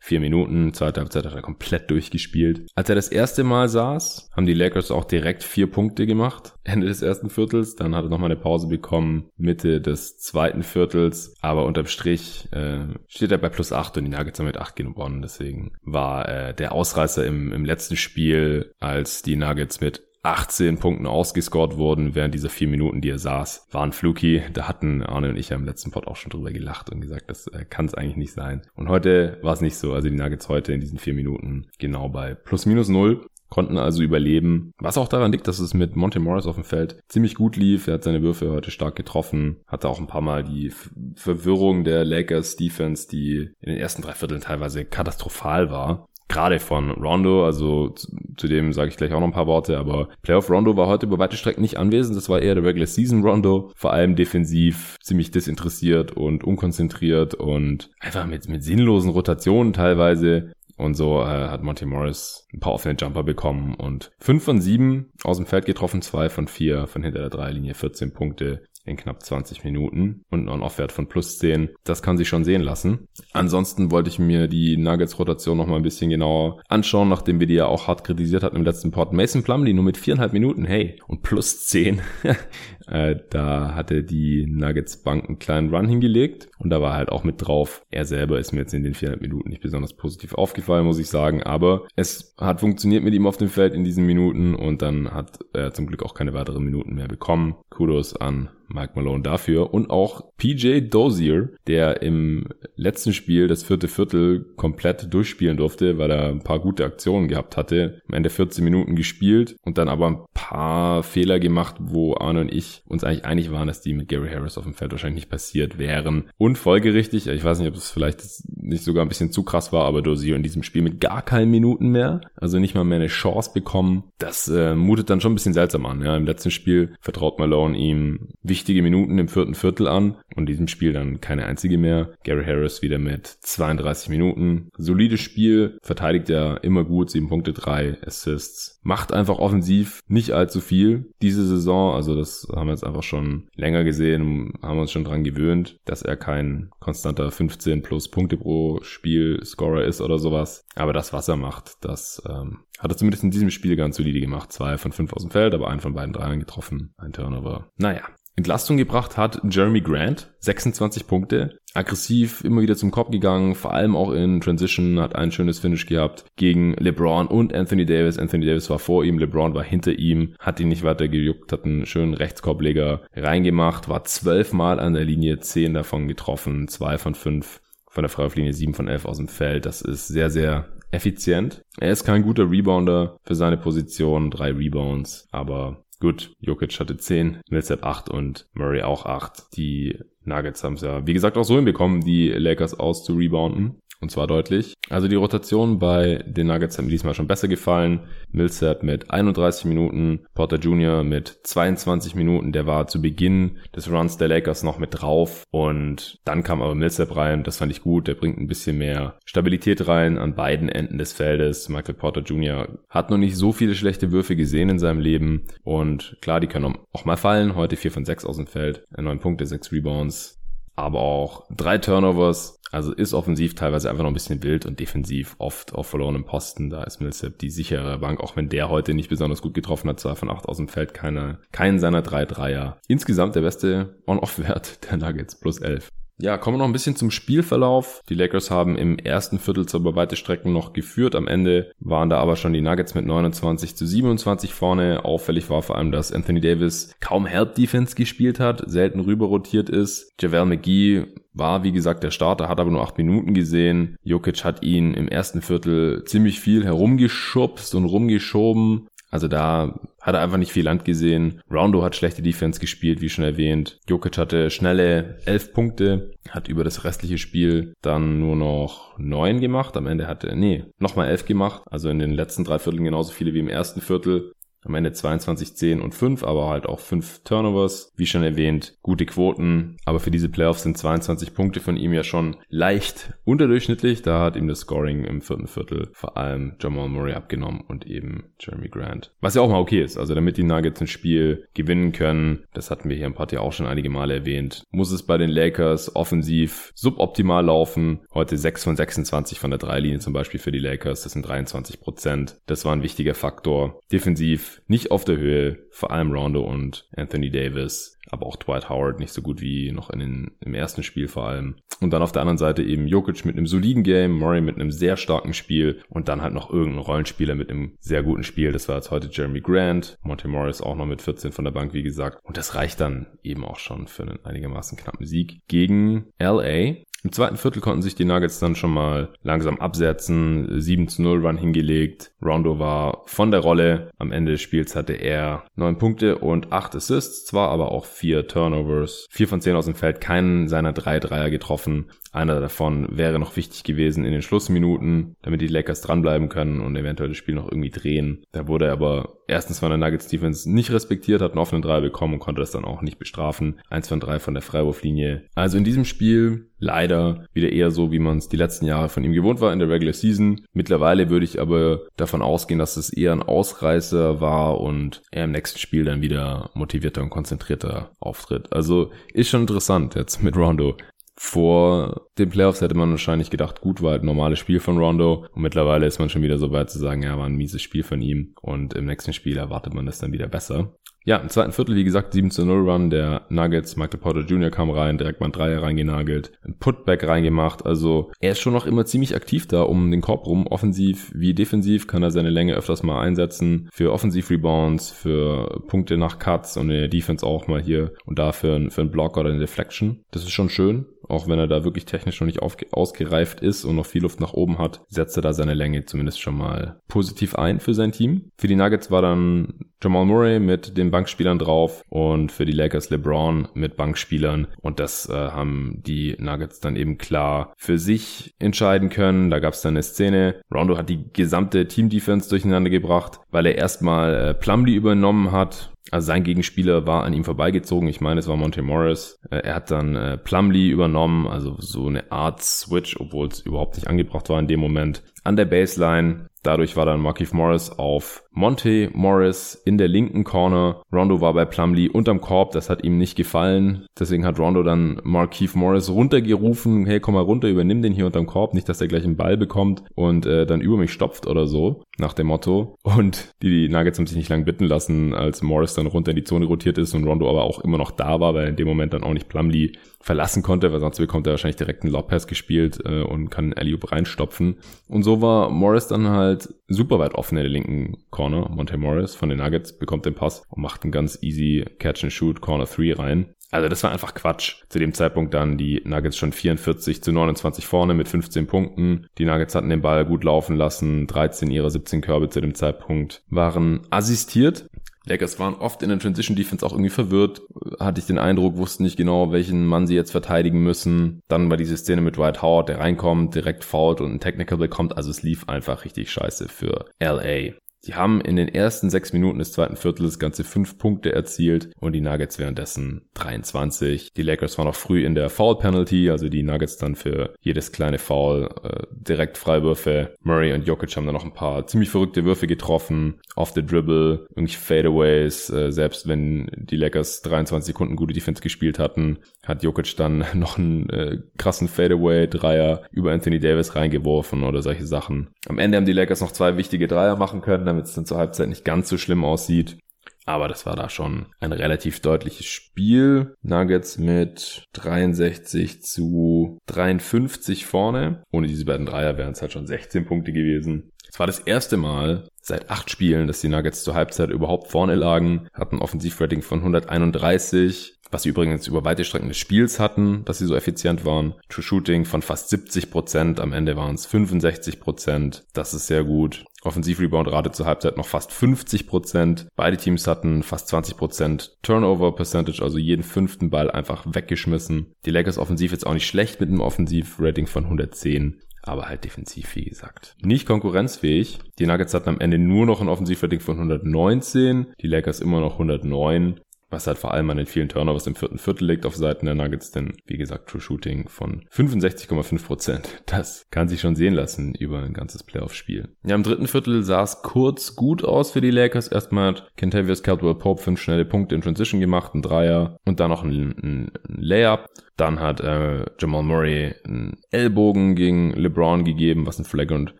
[0.00, 0.72] Vier Minuten.
[0.74, 2.66] Zweite Halbzeit hat er komplett durchgespielt.
[2.74, 6.54] Als er das erste Mal saß, haben die Lakers auch direkt vier Punkte gemacht.
[6.64, 7.76] Ende des ersten Viertels.
[7.76, 9.30] Dann hat er nochmal eine Pause bekommen.
[9.36, 11.34] Mitte des zweiten Viertels.
[11.40, 14.76] Aber unterm Strich äh, steht er bei plus acht und die Nuggets haben mit acht
[14.76, 15.22] gewonnen.
[15.22, 21.06] Deswegen war äh, der Ausreißer im, im letzten Spiel, als die Nuggets mit 18 Punkten
[21.06, 24.42] ausgescored wurden während dieser vier Minuten, die er saß, waren fluky.
[24.52, 27.30] Da hatten Arne und ich ja im letzten Pod auch schon drüber gelacht und gesagt,
[27.30, 28.62] das äh, kann es eigentlich nicht sein.
[28.74, 29.92] Und heute war es nicht so.
[29.92, 33.26] Also die Nuggets heute in diesen vier Minuten genau bei plus minus null.
[33.48, 34.72] konnten also überleben.
[34.78, 37.86] Was auch daran liegt, dass es mit Monty Morris auf dem Feld ziemlich gut lief.
[37.86, 40.72] Er hat seine Würfe heute stark getroffen, hatte auch ein paar Mal die
[41.14, 46.90] Verwirrung der Lakers Defense, die in den ersten drei Vierteln teilweise katastrophal war gerade von
[46.90, 50.50] Rondo, also zu, zu dem sage ich gleich auch noch ein paar Worte, aber Playoff
[50.50, 53.70] Rondo war heute über weite Strecken nicht anwesend, das war eher der Regular Season Rondo,
[53.76, 60.52] vor allem defensiv ziemlich desinteressiert und unkonzentriert und einfach mit, mit sinnlosen Rotationen teilweise.
[60.78, 65.10] Und so äh, hat Monty Morris ein paar offene Jumper bekommen und 5 von 7
[65.24, 69.22] aus dem Feld getroffen, 2 von 4 von hinter der Dreilinie, 14 Punkte in knapp
[69.22, 71.70] 20 Minuten und ein On-Off-Wert von plus 10.
[71.84, 73.08] Das kann sich schon sehen lassen.
[73.32, 77.54] Ansonsten wollte ich mir die Nuggets-Rotation noch mal ein bisschen genauer anschauen, nachdem wir die
[77.54, 79.12] ja auch hart kritisiert hatten im letzten Pod.
[79.12, 82.00] Mason Plumlee nur mit viereinhalb Minuten, hey, und plus 10.
[82.86, 87.24] Äh, da hatte die Nuggets Bank einen kleinen Run hingelegt und da war halt auch
[87.24, 87.82] mit drauf.
[87.90, 91.08] Er selber ist mir jetzt in den 400 Minuten nicht besonders positiv aufgefallen, muss ich
[91.08, 95.12] sagen, aber es hat funktioniert mit ihm auf dem Feld in diesen Minuten und dann
[95.12, 97.56] hat er zum Glück auch keine weiteren Minuten mehr bekommen.
[97.70, 103.88] Kudos an Mike Malone dafür und auch PJ Dozier, der im letzten Spiel das vierte
[103.88, 108.00] Viertel komplett durchspielen durfte, weil er ein paar gute Aktionen gehabt hatte.
[108.08, 112.52] Am Ende 14 Minuten gespielt und dann aber ein paar Fehler gemacht, wo Arne und
[112.52, 115.30] ich uns eigentlich einig waren, dass die mit Gary Harris auf dem Feld wahrscheinlich nicht
[115.30, 116.24] passiert wären.
[116.38, 118.20] Und folgerichtig, ich weiß nicht, ob es vielleicht
[118.66, 121.50] nicht sogar ein bisschen zu krass war, aber Dozier in diesem Spiel mit gar keinen
[121.50, 124.04] Minuten mehr, also nicht mal mehr eine Chance bekommen.
[124.18, 126.02] Das äh, mutet dann schon ein bisschen seltsam an.
[126.02, 130.46] Ja, im letzten Spiel vertraut Malone ihm wichtige Minuten im vierten Viertel an und in
[130.46, 132.10] diesem Spiel dann keine einzige mehr.
[132.24, 134.70] Gary Harris wieder mit 32 Minuten.
[134.76, 138.80] Solides Spiel, verteidigt ja immer gut, 7 Punkte, 3 Assists.
[138.82, 143.48] Macht einfach offensiv nicht allzu viel diese Saison, also das haben wir jetzt einfach schon
[143.54, 148.55] länger gesehen, haben uns schon dran gewöhnt, dass er kein konstanter 15 plus Punkte pro
[148.82, 150.64] Spiel Scorer ist oder sowas.
[150.74, 154.20] Aber das, was er macht, das ähm, hat er zumindest in diesem Spiel ganz solide
[154.20, 154.52] gemacht.
[154.52, 156.94] Zwei von fünf aus dem Feld, aber einen von beiden Dreiern getroffen.
[156.98, 157.70] Ein Turnover.
[157.76, 158.02] Naja,
[158.38, 161.58] Entlastung gebracht hat Jeremy Grant, 26 Punkte.
[161.72, 165.86] Aggressiv, immer wieder zum Kopf gegangen, vor allem auch in Transition, hat ein schönes Finish
[165.86, 168.18] gehabt gegen LeBron und Anthony Davis.
[168.18, 171.64] Anthony Davis war vor ihm, LeBron war hinter ihm, hat ihn nicht weiter gejuckt, hat
[171.64, 177.62] einen schönen Rechtskorbleger reingemacht, war zwölfmal an der Linie, zehn davon getroffen, zwei von fünf
[177.96, 179.64] von der Freiwurflinie, sieben von elf aus dem Feld.
[179.64, 181.62] Das ist sehr, sehr effizient.
[181.80, 187.40] Er ist kein guter Rebounder für seine Position, drei Rebounds, aber Gut, Jokic hatte 10,
[187.48, 189.56] Millsap 8 und Murray auch 8.
[189.56, 193.78] Die Nuggets haben es ja, wie gesagt, auch so hinbekommen, die Lakers auszurebounden.
[194.00, 194.74] Und zwar deutlich.
[194.90, 198.00] Also die Rotation bei den Nuggets hat mir diesmal schon besser gefallen.
[198.30, 201.02] Millsap mit 31 Minuten, Porter Jr.
[201.02, 202.52] mit 22 Minuten.
[202.52, 205.44] Der war zu Beginn des Runs der Lakers noch mit drauf.
[205.50, 207.42] Und dann kam aber Millsap rein.
[207.42, 208.06] Das fand ich gut.
[208.06, 211.68] Der bringt ein bisschen mehr Stabilität rein an beiden Enden des Feldes.
[211.68, 212.68] Michael Porter Jr.
[212.90, 215.46] hat noch nicht so viele schlechte Würfe gesehen in seinem Leben.
[215.64, 217.54] Und klar, die können auch mal fallen.
[217.54, 218.84] Heute 4 von 6 aus dem Feld.
[218.96, 220.36] 9 Punkte, 6 Rebounds
[220.76, 222.55] aber auch drei Turnovers.
[222.72, 226.70] Also ist offensiv teilweise einfach noch ein bisschen wild und defensiv oft auf verlorenem Posten.
[226.70, 230.00] Da ist Millsap die sichere Bank, auch wenn der heute nicht besonders gut getroffen hat.
[230.00, 232.78] Zwei von acht aus dem Feld, keine, keinen seiner drei Dreier.
[232.88, 235.88] Insgesamt der beste On-Off-Wert der Nuggets, plus elf.
[236.18, 238.02] Ja, kommen wir noch ein bisschen zum Spielverlauf.
[238.08, 241.14] Die Lakers haben im ersten Viertel zwar über weite Strecken noch geführt.
[241.14, 245.04] Am Ende waren da aber schon die Nuggets mit 29 zu 27 vorne.
[245.04, 249.68] Auffällig war vor allem, dass Anthony Davis kaum Help Defense gespielt hat, selten rüber rotiert
[249.68, 250.14] ist.
[250.18, 253.98] JaVale McGee war, wie gesagt, der Starter, hat aber nur acht Minuten gesehen.
[254.02, 258.88] Jokic hat ihn im ersten Viertel ziemlich viel herumgeschubst und rumgeschoben.
[259.16, 261.40] Also da hat er einfach nicht viel Land gesehen.
[261.50, 263.80] Rondo hat schlechte Defense gespielt, wie schon erwähnt.
[263.88, 269.74] Jokic hatte schnelle elf Punkte, hat über das restliche Spiel dann nur noch neun gemacht.
[269.78, 271.62] Am Ende hatte er, nee, nochmal elf gemacht.
[271.64, 274.32] Also in den letzten drei Vierteln genauso viele wie im ersten Viertel.
[274.66, 277.92] Am Ende 22, 10 und 5, aber halt auch 5 Turnovers.
[277.96, 279.76] Wie schon erwähnt, gute Quoten.
[279.84, 284.02] Aber für diese Playoffs sind 22 Punkte von ihm ja schon leicht unterdurchschnittlich.
[284.02, 288.32] Da hat ihm das Scoring im vierten Viertel vor allem Jamal Murray abgenommen und eben
[288.40, 289.12] Jeremy Grant.
[289.20, 289.96] Was ja auch mal okay ist.
[289.96, 293.52] Also damit die Nuggets ein Spiel gewinnen können, das hatten wir hier im Party auch
[293.52, 298.00] schon einige Male erwähnt, muss es bei den Lakers offensiv suboptimal laufen.
[298.12, 301.02] Heute 6 von 26 von der Dreilinie zum Beispiel für die Lakers.
[301.02, 302.36] Das sind 23 Prozent.
[302.46, 303.80] Das war ein wichtiger Faktor.
[303.92, 309.00] Defensiv nicht auf der Höhe, vor allem Rondo und Anthony Davis aber auch Dwight Howard
[309.00, 311.56] nicht so gut wie noch in den, im ersten Spiel vor allem.
[311.80, 314.70] Und dann auf der anderen Seite eben Jokic mit einem soliden Game, Murray mit einem
[314.70, 318.52] sehr starken Spiel und dann halt noch irgendein Rollenspieler mit einem sehr guten Spiel.
[318.52, 321.74] Das war jetzt heute Jeremy Grant, Monty Morris auch noch mit 14 von der Bank,
[321.74, 322.18] wie gesagt.
[322.22, 326.76] Und das reicht dann eben auch schon für einen einigermaßen knappen Sieg gegen LA.
[327.06, 331.24] Im zweiten Viertel konnten sich die Nuggets dann schon mal langsam absetzen, 7 zu 0
[331.24, 332.10] Run hingelegt.
[332.20, 333.92] Rondo war von der Rolle.
[333.96, 338.26] Am Ende des Spiels hatte er 9 Punkte und 8 Assists, zwar aber auch 4
[338.26, 339.06] Turnovers.
[339.10, 341.92] 4 von 10 aus dem Feld, keinen seiner drei Dreier getroffen.
[342.16, 346.74] Einer davon wäre noch wichtig gewesen in den Schlussminuten, damit die Lakers dranbleiben können und
[346.74, 348.24] eventuell das Spiel noch irgendwie drehen.
[348.32, 351.82] Da wurde er aber erstens von der Nuggets Defense nicht respektiert, hat einen offenen Dreier
[351.82, 353.60] bekommen und konnte das dann auch nicht bestrafen.
[353.68, 355.24] Eins von drei von der Freiwurflinie.
[355.34, 359.04] Also in diesem Spiel leider wieder eher so, wie man es die letzten Jahre von
[359.04, 360.40] ihm gewohnt war in der Regular Season.
[360.54, 365.32] Mittlerweile würde ich aber davon ausgehen, dass es eher ein Ausreißer war und er im
[365.32, 368.50] nächsten Spiel dann wieder motivierter und konzentrierter auftritt.
[368.54, 370.76] Also ist schon interessant jetzt mit Rondo.
[371.18, 375.26] Vor den Playoffs hätte man wahrscheinlich gedacht, gut war halt ein normales Spiel von Rondo.
[375.32, 377.82] Und mittlerweile ist man schon wieder so weit zu sagen, ja, war ein mieses Spiel
[377.82, 378.34] von ihm.
[378.42, 380.74] Und im nächsten Spiel erwartet man das dann wieder besser.
[381.06, 383.76] Ja, im zweiten Viertel, wie gesagt, 7 zu 0 Run der Nuggets.
[383.76, 384.50] Michael Porter Jr.
[384.50, 387.64] kam rein, direkt mal ein Dreier reingenagelt, ein Putback reingemacht.
[387.64, 390.48] Also er ist schon noch immer ziemlich aktiv da um den Korb rum.
[390.48, 393.68] Offensiv wie defensiv kann er seine Länge öfters mal einsetzen.
[393.72, 398.32] Für Offensiv-Rebounds, für Punkte nach Cuts und in der Defense auch mal hier und da
[398.32, 400.00] für, für einen Block oder eine Deflection.
[400.10, 400.86] Das ist schon schön.
[401.08, 404.32] Auch wenn er da wirklich technisch noch nicht ausgereift ist und noch viel Luft nach
[404.32, 408.30] oben hat, setzt er da seine Länge zumindest schon mal positiv ein für sein Team.
[408.36, 412.90] Für die Nuggets war dann Jamal Murray mit den Bankspielern drauf und für die Lakers
[412.90, 414.48] LeBron mit Bankspielern.
[414.60, 419.30] Und das äh, haben die Nuggets dann eben klar für sich entscheiden können.
[419.30, 420.40] Da gab es dann eine Szene.
[420.52, 426.06] Rondo hat die gesamte Team-Defense durcheinander gebracht, weil er erstmal äh, Plumlee übernommen hat also
[426.06, 427.88] sein Gegenspieler war an ihm vorbeigezogen.
[427.88, 429.20] Ich meine, es war Monte Morris.
[429.30, 433.76] Äh, er hat dann äh, Plumlee übernommen, also so eine Art Switch, obwohl es überhaupt
[433.76, 435.04] nicht angebracht war in dem Moment.
[435.22, 440.82] An der Baseline Dadurch war dann Markif Morris auf Monte Morris in der linken Corner.
[440.92, 443.86] Rondo war bei Plumlee unterm Korb, das hat ihm nicht gefallen.
[443.98, 448.26] Deswegen hat Rondo dann Markif Morris runtergerufen, hey, komm mal runter, übernimm den hier unterm
[448.26, 451.46] Korb, nicht, dass er gleich einen Ball bekommt und äh, dann über mich stopft oder
[451.46, 452.74] so, nach dem Motto.
[452.82, 456.16] Und die, die Nuggets haben sich nicht lang bitten lassen, als Morris dann runter in
[456.16, 458.68] die Zone rotiert ist und Rondo aber auch immer noch da war, weil in dem
[458.68, 459.72] Moment dann auch nicht Plumlee
[460.06, 463.90] verlassen konnte, weil sonst bekommt er wahrscheinlich direkt einen Lopez gespielt äh, und kann Alley-Oop
[463.90, 464.56] reinstopfen.
[464.88, 468.25] Und so war Morris dann halt super weit offen in der linken Corner.
[468.30, 472.66] Monte Morris von den Nuggets bekommt den Pass und macht einen ganz easy Catch-and-Shoot Corner
[472.66, 473.34] 3 rein.
[473.50, 474.62] Also das war einfach Quatsch.
[474.68, 479.06] Zu dem Zeitpunkt dann die Nuggets schon 44 zu 29 vorne mit 15 Punkten.
[479.18, 481.06] Die Nuggets hatten den Ball gut laufen lassen.
[481.06, 484.66] 13 ihrer 17 Körbe zu dem Zeitpunkt waren assistiert.
[485.08, 487.40] Lakers waren oft in der Transition Defense auch irgendwie verwirrt,
[487.78, 491.22] hatte ich den Eindruck, wussten nicht genau, welchen Mann sie jetzt verteidigen müssen.
[491.28, 494.96] Dann war diese Szene mit Dwight Howard, der reinkommt, direkt fault und ein Technical bekommt,
[494.96, 497.52] also es lief einfach richtig scheiße für LA.
[497.86, 501.92] Die haben in den ersten sechs Minuten des zweiten Viertels ganze fünf Punkte erzielt und
[501.92, 504.12] die Nuggets währenddessen 23.
[504.12, 507.70] Die Lakers waren auch früh in der Foul Penalty, also die Nuggets dann für jedes
[507.70, 510.14] kleine Foul äh, direkt Freiwürfe.
[510.22, 514.26] Murray und Jokic haben dann noch ein paar ziemlich verrückte Würfe getroffen, off the dribble,
[514.34, 519.96] irgendwie Fadeaways, äh, selbst wenn die Lakers 23 Sekunden gute Defense gespielt hatten, hat Jokic
[519.96, 525.28] dann noch einen äh, krassen Fadeaway-Dreier über Anthony Davis reingeworfen oder solche Sachen.
[525.48, 528.18] Am Ende haben die Lakers noch zwei wichtige Dreier machen können, damit es dann zur
[528.18, 529.78] Halbzeit nicht ganz so schlimm aussieht.
[530.26, 533.34] Aber das war da schon ein relativ deutliches Spiel.
[533.42, 538.22] Nuggets mit 63 zu 53 vorne.
[538.32, 540.90] Ohne diese beiden Dreier wären es halt schon 16 Punkte gewesen.
[541.08, 544.96] Es war das erste Mal seit acht Spielen, dass die Nuggets zur Halbzeit überhaupt vorne
[544.96, 550.38] lagen, hatten Offensivrating von 131, was sie übrigens über weite Strecken des Spiels hatten, dass
[550.38, 551.34] sie so effizient waren.
[551.48, 555.44] True Shooting von fast 70 Prozent, am Ende waren es 65 Prozent.
[555.52, 556.44] Das ist sehr gut.
[556.66, 559.46] Offensiv-Rebound-Rate zur Halbzeit noch fast 50 Prozent.
[559.56, 564.92] Beide Teams hatten fast 20 Prozent Turnover-Percentage, also jeden fünften Ball einfach weggeschmissen.
[565.04, 569.54] Die Lakers offensiv jetzt auch nicht schlecht mit einem Offensiv-Rating von 110 aber halt defensiv,
[569.54, 570.16] wie gesagt.
[570.22, 571.38] Nicht konkurrenzfähig.
[571.58, 575.52] Die Nuggets hatten am Ende nur noch ein Offensivrating von 119, die Lakers immer noch
[575.52, 579.26] 109 was halt vor allem an den vielen Turnovers im vierten Viertel liegt auf Seiten
[579.26, 582.86] der Nuggets, denn wie gesagt, True Shooting von 65,5%.
[583.06, 585.88] Das kann sich schon sehen lassen über ein ganzes Playoff-Spiel.
[586.04, 588.88] Ja, im dritten Viertel sah es kurz gut aus für die Lakers.
[588.88, 593.10] Erstmal hat Kentavious Caldwell Pope fünf schnelle Punkte in Transition gemacht, ein Dreier und dann
[593.10, 594.66] noch ein, ein, ein Layup.
[594.96, 599.94] Dann hat äh, Jamal Murray einen Ellbogen gegen LeBron gegeben, was ein Flag und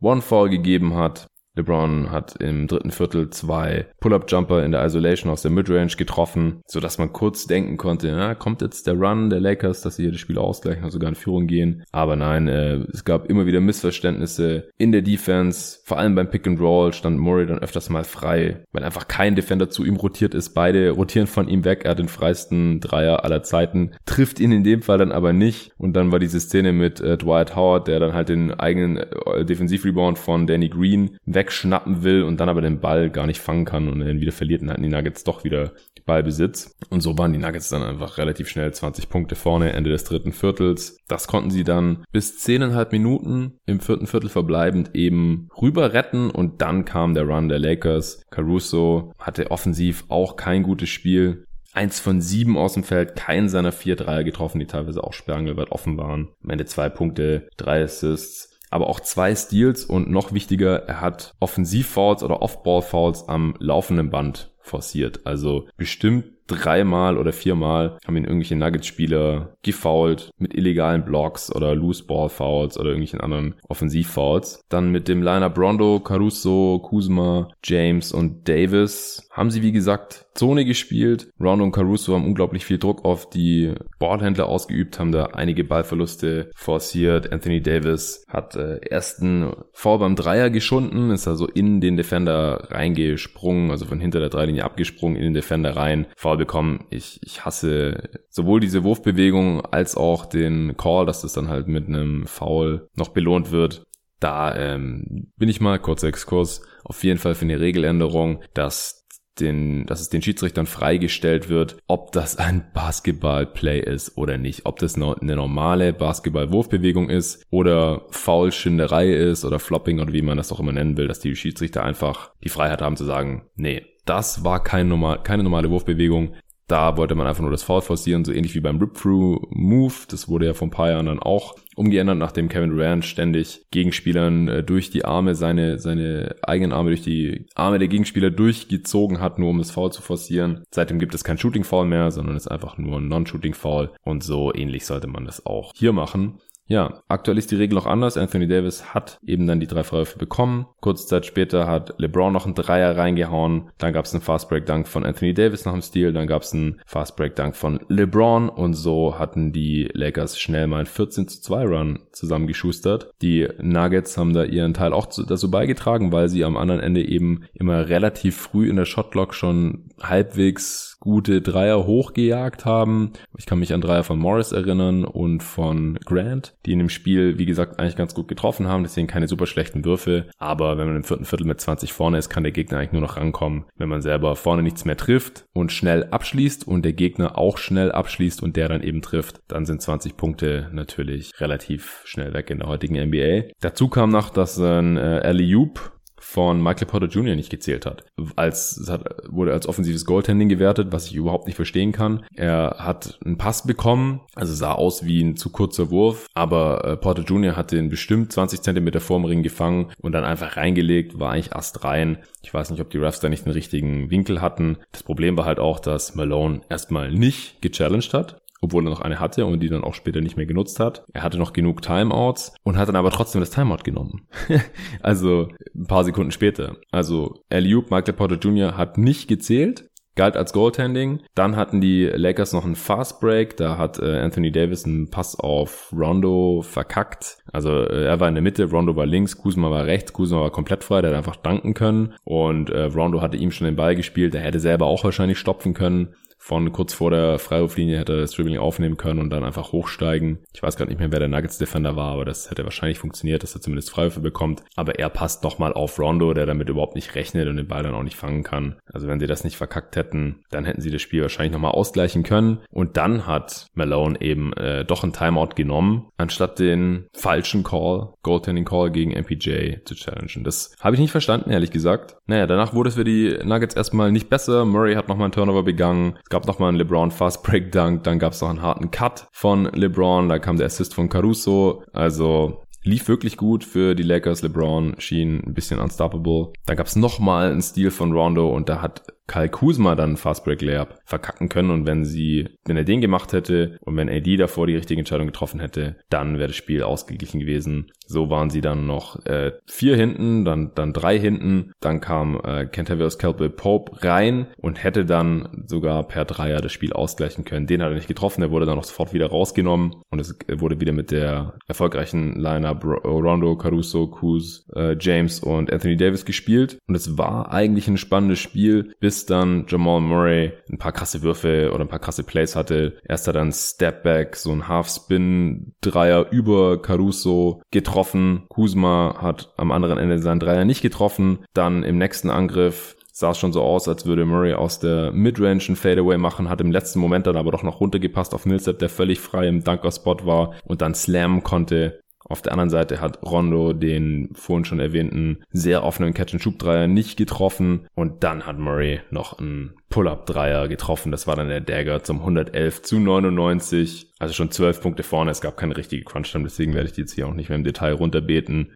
[0.00, 1.28] One Fall gegeben hat.
[1.60, 6.98] LeBron hat im dritten Viertel zwei Pull-Up-Jumper in der Isolation aus der Midrange getroffen, sodass
[6.98, 10.20] man kurz denken konnte, ja, kommt jetzt der Run der Lakers, dass sie hier das
[10.20, 11.84] Spiel ausgleichen und sogar in Führung gehen.
[11.92, 15.80] Aber nein, äh, es gab immer wieder Missverständnisse in der Defense.
[15.84, 19.34] Vor allem beim Pick and Roll stand Murray dann öfters mal frei, weil einfach kein
[19.34, 20.50] Defender zu ihm rotiert ist.
[20.50, 21.82] Beide rotieren von ihm weg.
[21.84, 25.72] Er hat den freisten Dreier aller Zeiten, trifft ihn in dem Fall dann aber nicht.
[25.78, 29.44] Und dann war diese Szene mit äh, Dwight Howard, der dann halt den eigenen äh,
[29.44, 31.18] Defensivrebound von Danny Green
[31.50, 34.62] wegschnappen will und dann aber den Ball gar nicht fangen kann und dann wieder verliert
[34.62, 35.72] und hatten die Nuggets doch wieder
[36.06, 36.76] Ballbesitz.
[36.88, 40.32] Und so waren die Nuggets dann einfach relativ schnell 20 Punkte vorne, Ende des dritten
[40.32, 40.96] Viertels.
[41.08, 46.62] Das konnten sie dann bis zehneinhalb Minuten im vierten Viertel verbleibend eben rüber retten und
[46.62, 48.22] dann kam der Run der Lakers.
[48.30, 51.44] Caruso hatte offensiv auch kein gutes Spiel.
[51.72, 55.70] Eins von sieben aus dem Feld, kein seiner vier Dreier getroffen, die teilweise auch sperrangelweit
[55.70, 56.28] offen waren.
[56.42, 61.34] Am Ende zwei Punkte, drei Assists aber auch zwei Steals und noch wichtiger, er hat
[61.40, 65.20] Offensivfouls oder Off-Ball-Fouls am laufenden Band forciert.
[65.26, 72.76] Also bestimmt dreimal oder viermal haben ihn irgendwelche Nuggets-Spieler gefoult mit illegalen Blocks oder Loose-Ball-Fouls
[72.76, 74.62] oder irgendwelchen anderen Offensiv-Fouls.
[74.68, 80.64] Dann mit dem Liner Brondo, Caruso, Kuzma, James und Davis haben sie, wie gesagt, Zone
[80.64, 81.30] gespielt.
[81.40, 86.50] Rondo und Caruso haben unglaublich viel Druck auf die Ballhändler ausgeübt, haben da einige Ballverluste
[86.54, 87.32] forciert.
[87.32, 93.70] Anthony Davis hat äh, ersten Foul beim Dreier geschunden, ist also in den Defender reingesprungen,
[93.70, 96.06] also von hinter der Dreilinie abgesprungen, in den Defender rein.
[96.16, 96.84] Foul bekommen.
[96.90, 101.88] Ich, ich hasse sowohl diese Wurfbewegung als auch den Call, dass das dann halt mit
[101.88, 103.84] einem Foul noch belohnt wird.
[104.20, 109.00] Da ähm, bin ich mal, kurzer Exkurs, auf jeden Fall für eine Regeländerung, dass
[109.40, 114.66] den, dass es den Schiedsrichtern freigestellt wird, ob das ein Basketball-Play ist oder nicht.
[114.66, 120.52] Ob das eine normale Basketball-Wurfbewegung ist oder Foul-Schinderei ist oder Flopping oder wie man das
[120.52, 124.44] auch immer nennen will, dass die Schiedsrichter einfach die Freiheit haben zu sagen, nee, das
[124.44, 126.34] war kein normal, keine normale Wurfbewegung.
[126.70, 129.92] Da wollte man einfach nur das Foul forcieren, so ähnlich wie beim Rip-Through-Move.
[130.08, 134.46] Das wurde ja vor ein paar Jahren dann auch umgeändert, nachdem Kevin Durant ständig Gegenspielern
[134.46, 139.40] äh, durch die Arme, seine, seine eigenen Arme durch die Arme der Gegenspieler durchgezogen hat,
[139.40, 140.62] nur um das Foul zu forcieren.
[140.70, 143.90] Seitdem gibt es kein Shooting Foul mehr, sondern es ist einfach nur ein Non-Shooting Foul.
[144.04, 146.38] Und so ähnlich sollte man das auch hier machen.
[146.70, 148.16] Ja, aktuell ist die Regel noch anders.
[148.16, 150.66] Anthony Davis hat eben dann die drei Freiwürfe bekommen.
[150.80, 153.70] Kurze Zeit später hat LeBron noch einen Dreier reingehauen.
[153.78, 156.12] Dann gab es einen Fast Break Dunk von Anthony Davis nach dem Stil.
[156.12, 158.48] Dann gab es einen Fast Break Dunk von LeBron.
[158.48, 163.10] Und so hatten die Lakers schnell mal einen 14 zu 2 Run zusammengeschustert.
[163.22, 167.44] Die Nuggets haben da ihren Teil auch dazu beigetragen, weil sie am anderen Ende eben
[167.54, 173.12] immer relativ früh in der Shotlock schon halbwegs gute Dreier hochgejagt haben.
[173.36, 177.38] Ich kann mich an Dreier von Morris erinnern und von Grant, die in dem Spiel,
[177.38, 178.82] wie gesagt, eigentlich ganz gut getroffen haben.
[178.82, 180.26] Deswegen keine super schlechten Würfe.
[180.38, 183.00] Aber wenn man im vierten Viertel mit 20 vorne ist, kann der Gegner eigentlich nur
[183.00, 187.38] noch rankommen, wenn man selber vorne nichts mehr trifft und schnell abschließt und der Gegner
[187.38, 189.40] auch schnell abschließt und der dann eben trifft.
[189.48, 193.52] Dann sind 20 Punkte natürlich relativ schnell weg in der heutigen NBA.
[193.60, 197.34] Dazu kam noch, dass ein äh, Alley Oop von Michael Porter Jr.
[197.34, 198.04] nicht gezählt hat.
[198.36, 202.24] Als, es hat, wurde als offensives Goaltending gewertet, was ich überhaupt nicht verstehen kann.
[202.34, 206.96] Er hat einen Pass bekommen, also sah aus wie ein zu kurzer Wurf, aber äh,
[206.96, 207.56] Porter Jr.
[207.56, 211.84] hat den bestimmt 20 Zentimeter vorm Ring gefangen und dann einfach reingelegt, war eigentlich Ast
[211.84, 212.18] rein.
[212.42, 214.78] Ich weiß nicht, ob die Refs da nicht den richtigen Winkel hatten.
[214.92, 219.20] Das Problem war halt auch, dass Malone erstmal nicht gechallenged hat obwohl er noch eine
[219.20, 221.04] hatte und die dann auch später nicht mehr genutzt hat.
[221.12, 224.26] Er hatte noch genug Timeouts und hat dann aber trotzdem das Timeout genommen.
[225.02, 226.76] also ein paar Sekunden später.
[226.90, 228.76] Also Eliup, Michael Porter Jr.
[228.76, 231.20] hat nicht gezählt, galt als Goaltending.
[231.34, 233.56] Dann hatten die Lakers noch einen Fast Break.
[233.56, 237.38] Da hat äh, Anthony Davis einen Pass auf Rondo verkackt.
[237.52, 240.50] Also äh, er war in der Mitte, Rondo war links, Kuzma war rechts, Kuzma war
[240.50, 242.14] komplett frei, der hat einfach danken können.
[242.24, 245.72] Und äh, Rondo hatte ihm schon den Ball gespielt, er hätte selber auch wahrscheinlich stopfen
[245.72, 249.72] können von kurz vor der Freiwurflinie hätte er das Dribbling aufnehmen können und dann einfach
[249.72, 250.38] hochsteigen.
[250.54, 253.42] Ich weiß gar nicht mehr, wer der Nuggets Defender war, aber das hätte wahrscheinlich funktioniert,
[253.42, 254.62] dass er zumindest Freiwürfe bekommt.
[254.74, 257.94] Aber er passt nochmal auf Rondo, der damit überhaupt nicht rechnet und den Ball dann
[257.94, 258.80] auch nicht fangen kann.
[258.90, 262.22] Also wenn sie das nicht verkackt hätten, dann hätten sie das Spiel wahrscheinlich nochmal ausgleichen
[262.22, 262.60] können.
[262.70, 268.64] Und dann hat Malone eben äh, doch ein Timeout genommen, anstatt den falschen Call, Goaltending
[268.64, 270.42] Call gegen MPJ zu challengen.
[270.42, 272.16] Das habe ich nicht verstanden, ehrlich gesagt.
[272.30, 274.64] Naja, danach wurde es für die Nuggets erstmal nicht besser.
[274.64, 278.20] Murray hat nochmal einen Turnover begangen gab noch mal einen LeBron Fast Break Dunk, dann
[278.20, 282.62] gab es noch einen harten Cut von LeBron, da kam der Assist von Caruso, also
[282.84, 284.42] lief wirklich gut für die Lakers.
[284.42, 286.52] LeBron schien ein bisschen unstoppable.
[286.66, 290.16] Dann gab es noch mal einen Steal von Rondo und da hat Kyle Kuzma dann
[290.16, 294.36] Fastbreak Layup verkacken können und wenn sie, wenn er den gemacht hätte und wenn AD
[294.36, 297.92] davor die richtige Entscheidung getroffen hätte, dann wäre das Spiel ausgeglichen gewesen.
[298.08, 302.66] So waren sie dann noch äh, vier hinten, dann dann drei hinten, dann kam äh,
[302.66, 307.68] Kentavious Caldwell Pope rein und hätte dann sogar per Dreier das Spiel ausgleichen können.
[307.68, 310.80] Den hat er nicht getroffen, der wurde dann auch sofort wieder rausgenommen und es wurde
[310.80, 316.96] wieder mit der erfolgreichen Lineup Rondo, Caruso, Kuz, äh, James und Anthony Davis gespielt und
[316.96, 321.84] es war eigentlich ein spannendes Spiel, bis dann Jamal Murray ein paar krasse Würfe oder
[321.84, 322.98] ein paar krasse Plays hatte.
[323.06, 328.44] Erst hat er einen Stepback, so ein Half-Spin-Dreier über Caruso getroffen.
[328.48, 331.44] Kuzma hat am anderen Ende seinen Dreier nicht getroffen.
[331.54, 335.62] Dann im nächsten Angriff sah es schon so aus, als würde Murray aus der Midrange
[335.68, 338.88] ein Fadeaway machen, hat im letzten Moment dann aber doch noch runtergepasst auf Millsap, der
[338.88, 342.00] völlig frei im Dunker-Spot war und dann slammen konnte.
[342.30, 347.88] Auf der anderen Seite hat Rondo den vorhin schon erwähnten sehr offenen Catch-and-Shoot-Dreier nicht getroffen
[347.96, 351.10] und dann hat Murray noch einen Pull-Up-Dreier getroffen.
[351.10, 354.12] Das war dann der Dagger zum 111 zu 99.
[354.20, 355.32] Also schon 12 Punkte vorne.
[355.32, 357.64] Es gab keine richtige Crunch-Time, deswegen werde ich die jetzt hier auch nicht mehr im
[357.64, 358.74] Detail runterbeten.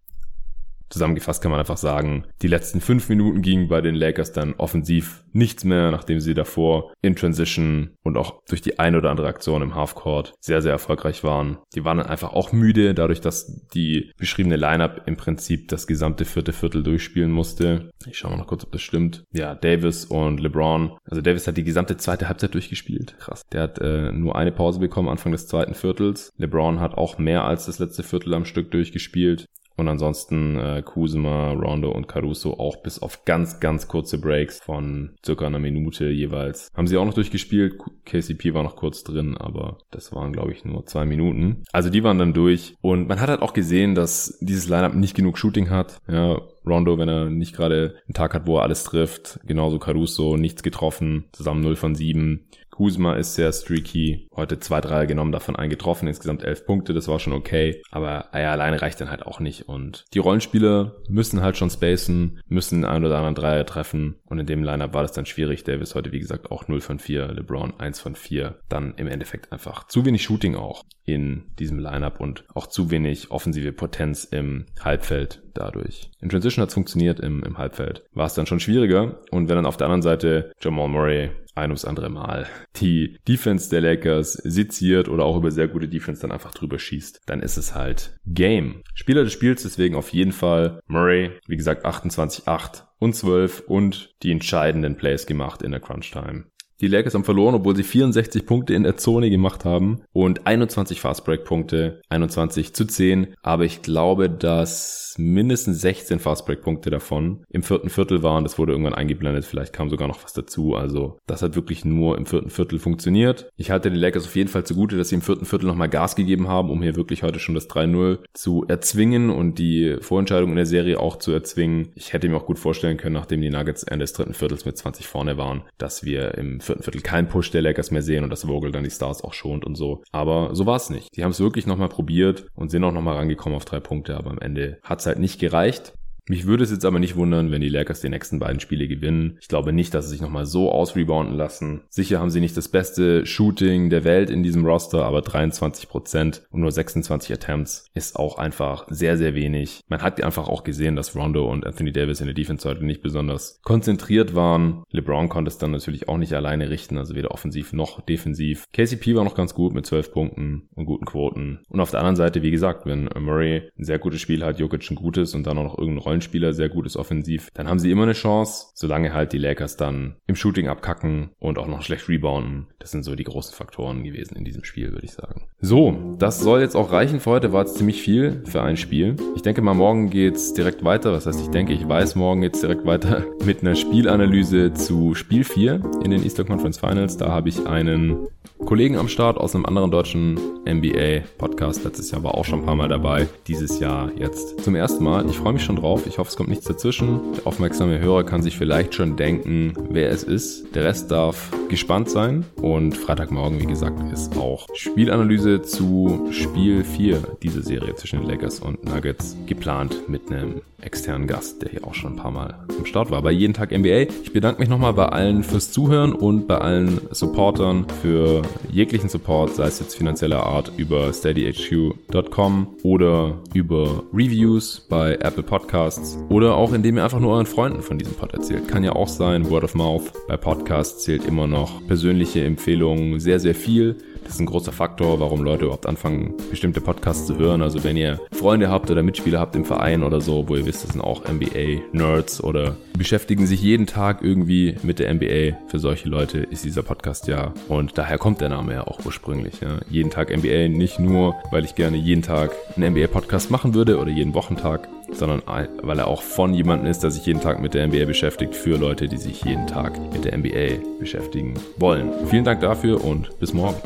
[0.95, 5.25] Zusammengefasst kann man einfach sagen, die letzten fünf Minuten gingen bei den Lakers dann offensiv
[5.33, 9.61] nichts mehr, nachdem sie davor in Transition und auch durch die eine oder andere Aktion
[9.61, 11.59] im Halfcourt sehr, sehr erfolgreich waren.
[11.75, 16.25] Die waren dann einfach auch müde, dadurch, dass die beschriebene Lineup im Prinzip das gesamte
[16.25, 17.91] vierte Viertel durchspielen musste.
[18.07, 19.25] Ich schaue mal noch kurz, ob das stimmt.
[19.33, 20.93] Ja, Davis und LeBron.
[21.11, 23.17] Also Davis hat die gesamte zweite Halbzeit durchgespielt.
[23.19, 23.43] Krass.
[23.51, 26.31] Der hat äh, nur eine Pause bekommen Anfang des zweiten Viertels.
[26.39, 29.47] LeBron hat auch mehr als das letzte Viertel am Stück durchgespielt.
[29.77, 35.17] Und ansonsten äh, Kusuma, Rondo und Caruso auch bis auf ganz, ganz kurze Breaks von
[35.25, 36.71] circa einer Minute jeweils.
[36.75, 37.77] Haben sie auch noch durchgespielt.
[38.05, 41.65] KCP war noch kurz drin, aber das waren, glaube ich, nur zwei Minuten.
[41.73, 42.75] Also die waren dann durch.
[42.83, 45.99] Und man hat halt auch gesehen, dass dieses Lineup nicht genug Shooting hat.
[46.09, 49.41] Ja, Rondo, wenn er nicht gerade einen Tag hat, wo er alles trifft.
[49.45, 51.25] Genauso Caruso, nichts getroffen.
[51.33, 52.47] Zusammen 0 von 7.
[52.75, 54.27] Kuzma ist sehr streaky.
[54.35, 56.09] Heute zwei, drei genommen, davon einen getroffen.
[56.09, 57.81] Insgesamt elf Punkte, das war schon okay.
[57.93, 59.69] Aber ja, alleine reicht dann halt auch nicht.
[59.69, 64.17] Und die Rollenspieler müssen halt schon spacen, müssen ein oder anderen Dreier treffen.
[64.25, 65.63] Und in dem Lineup war das dann schwierig.
[65.63, 67.29] Davis heute, wie gesagt, auch 0 von 4.
[67.29, 68.59] LeBron 1 von 4.
[68.69, 73.31] Dann im Endeffekt einfach zu wenig Shooting auch in diesem Lineup und auch zu wenig
[73.31, 76.11] offensive Potenz im Halbfeld dadurch.
[76.21, 79.21] In Transition hat es funktioniert, im, im Halbfeld war es dann schon schwieriger.
[79.31, 83.71] Und wenn dann auf der anderen Seite Jamal Murray ein ums andere Mal die Defense
[83.71, 87.57] der Lakers seziert oder auch über sehr gute Defense dann einfach drüber schießt, dann ist
[87.57, 88.83] es halt Game.
[88.95, 94.33] Spieler des Spiels deswegen auf jeden Fall Murray, wie gesagt 28-8 und 12 und die
[94.33, 96.47] entscheidenden Plays gemacht in der Crunch Time.
[96.81, 101.01] Die Lakers haben verloren, obwohl sie 64 Punkte in der Zone gemacht haben und 21
[101.01, 103.35] Fastbreak-Punkte, 21 zu 10.
[103.43, 108.45] Aber ich glaube, dass mindestens 16 Fastbreak-Punkte davon im vierten Viertel waren.
[108.45, 109.45] Das wurde irgendwann eingeblendet.
[109.45, 110.75] Vielleicht kam sogar noch was dazu.
[110.75, 113.49] Also das hat wirklich nur im vierten Viertel funktioniert.
[113.57, 116.17] Ich halte die Lakers auf jeden Fall zugute, dass sie im vierten Viertel nochmal Gas
[116.17, 120.57] gegeben haben, um hier wirklich heute schon das 3-0 zu erzwingen und die Vorentscheidung in
[120.57, 121.93] der Serie auch zu erzwingen.
[121.95, 124.77] Ich hätte mir auch gut vorstellen können, nachdem die Nuggets Ende des dritten Viertels mit
[124.77, 128.31] 20 vorne waren, dass wir im vierten Viertel keinen Push der Lakers mehr sehen und
[128.31, 130.03] dass Vogel dann die Stars auch schont und so.
[130.13, 131.17] Aber so war es nicht.
[131.17, 134.31] Die haben es wirklich nochmal probiert und sind auch nochmal rangekommen auf drei Punkte, aber
[134.31, 135.95] am Ende hat es halt nicht gereicht.
[136.27, 139.37] Mich würde es jetzt aber nicht wundern, wenn die Lakers die nächsten beiden Spiele gewinnen.
[139.41, 141.83] Ich glaube nicht, dass sie sich nochmal so ausrebounden lassen.
[141.91, 146.61] Sicher haben sie nicht das beste Shooting der Welt in diesem Roster, aber 23% und
[146.61, 149.81] nur 26 Attempts ist auch einfach sehr, sehr wenig.
[149.89, 153.03] Man hat einfach auch gesehen, dass Rondo und Anthony Davis in der Defense heute nicht
[153.03, 154.83] besonders konzentriert waren.
[154.93, 158.65] LeBron konnte es dann natürlich auch nicht alleine richten, also weder offensiv noch defensiv.
[158.73, 161.61] KCP war noch ganz gut mit 12 Punkten und guten Quoten.
[161.69, 164.91] Und auf der anderen Seite, wie gesagt, wenn Murray ein sehr gutes Spiel hat, Jokic
[164.91, 167.91] ein gutes und dann auch noch irgendein Rollenspieler sehr gut ist offensiv, dann haben sie
[167.91, 172.09] immer eine Chance, solange halt die Lakers dann im Shooting abkacken und auch noch schlecht
[172.09, 172.69] rebounden.
[172.79, 175.49] Das sind so die großen Faktoren gewesen in diesem Spiel, würde ich sagen.
[175.61, 179.17] So, das soll jetzt auch reichen für heute, war jetzt ziemlich viel für ein Spiel.
[179.35, 181.13] Ich denke mal, morgen geht's direkt weiter.
[181.13, 185.43] Was heißt, ich denke, ich weiß, morgen geht's direkt weiter mit einer Spielanalyse zu Spiel
[185.43, 187.17] 4 in den Eastern Conference Finals.
[187.17, 188.29] Da habe ich einen
[188.65, 191.85] Kollegen am Start aus einem anderen deutschen NBA-Podcast.
[191.85, 193.27] Letztes Jahr war auch schon ein paar Mal dabei.
[193.47, 195.29] Dieses Jahr jetzt zum ersten Mal.
[195.29, 196.04] Ich freue mich schon drauf.
[196.07, 197.33] Ich hoffe, es kommt nichts dazwischen.
[197.37, 200.75] Der aufmerksame Hörer kann sich vielleicht schon denken, wer es ist.
[200.75, 202.45] Der Rest darf gespannt sein.
[202.61, 208.61] Und Freitagmorgen, wie gesagt, ist auch Spielanalyse zu Spiel 4 dieser Serie zwischen den Lakers
[208.61, 212.85] und Nuggets geplant mit einem externen Gast, der hier auch schon ein paar Mal am
[212.85, 214.13] Start war bei Jeden Tag NBA.
[214.23, 219.55] Ich bedanke mich nochmal bei allen fürs Zuhören und bei allen Supportern für jeglichen Support,
[219.55, 226.57] sei es jetzt finanzieller Art über steadyhq.com oder über Reviews bei Apple Podcasts Podcasts oder
[226.57, 228.69] auch indem ihr einfach nur euren Freunden von diesem Pod erzählt.
[228.69, 230.13] Kann ja auch sein, Word of Mouth.
[230.27, 233.97] Bei Podcasts zählt immer noch persönliche Empfehlungen sehr, sehr viel.
[234.25, 237.61] Das ist ein großer Faktor, warum Leute überhaupt anfangen, bestimmte Podcasts zu hören.
[237.61, 240.83] Also wenn ihr Freunde habt oder Mitspieler habt im Verein oder so, wo ihr wisst,
[240.83, 245.59] das sind auch NBA-Nerds oder beschäftigen sich jeden Tag irgendwie mit der NBA.
[245.69, 247.53] Für solche Leute ist dieser Podcast ja.
[247.69, 249.61] Und daher kommt der Name ja auch ursprünglich.
[249.61, 249.81] Ja.
[249.91, 254.11] Jeden Tag NBA, nicht nur, weil ich gerne jeden Tag einen NBA-Podcast machen würde oder
[254.11, 255.43] jeden Wochentag, sondern
[255.83, 258.77] weil er auch von jemandem ist, der sich jeden Tag mit der NBA beschäftigt, für
[258.77, 262.11] Leute, die sich jeden Tag mit der NBA beschäftigen wollen.
[262.27, 263.77] Vielen Dank dafür und bis morgen.